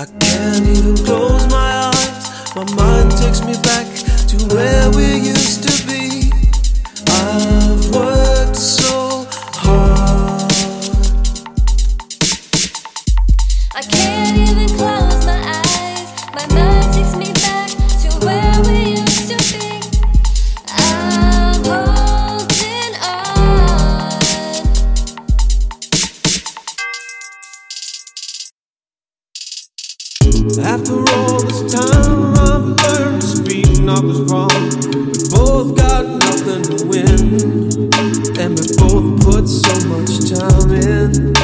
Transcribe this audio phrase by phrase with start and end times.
[0.00, 1.77] I can't even close my eyes.
[30.56, 34.48] After all this time, I've learned to speak not was wrong.
[34.88, 37.92] We both got nothing to win,
[38.40, 41.36] and we both put so much time in.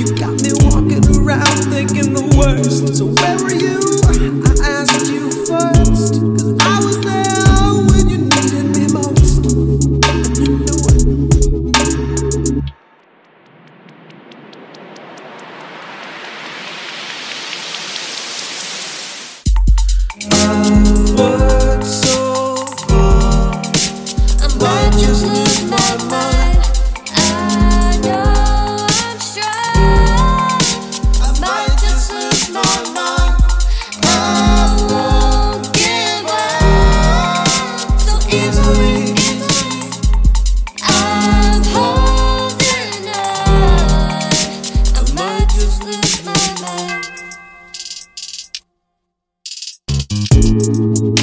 [0.00, 2.96] You got me walking around thinking the worst.
[2.96, 3.53] So where
[20.32, 23.66] I've worked so hard.
[24.40, 26.43] I might just lose my mind.
[50.54, 51.13] You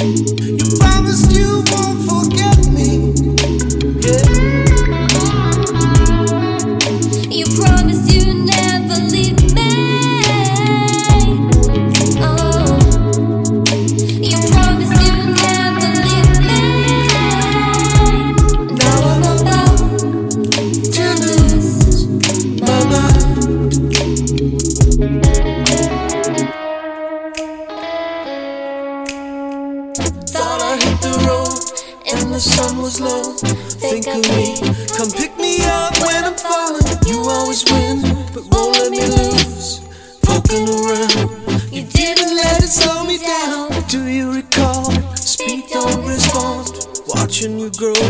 [32.42, 33.34] sun was low.
[33.78, 34.58] Think of me,
[34.96, 36.82] come pick me up when I'm falling.
[37.06, 38.02] You always win,
[38.34, 39.80] but won't let me lose.
[40.22, 43.70] Poking around, you didn't let it slow me down.
[43.88, 44.90] Do you recall?
[45.14, 46.68] Speak, don't respond.
[47.06, 48.02] Watching you grow,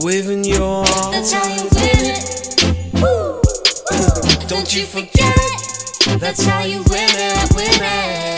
[0.00, 1.12] waving your arms.
[1.14, 2.22] That's how you win it.
[3.00, 3.40] Woo.
[4.48, 6.20] Don't you forget it.
[6.20, 8.31] That's how you win it, win it.